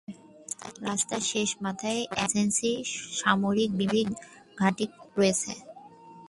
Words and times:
রাস্তার 0.87 1.21
শেষ 1.31 1.49
মাথায় 1.65 2.01
এক 2.03 2.09
ইমার্জেন্সি 2.11 2.71
সামরিক 3.19 3.71
বিমান 3.79 4.07
ঘাঁটি 4.57 4.85
রয়েছে। 5.17 5.51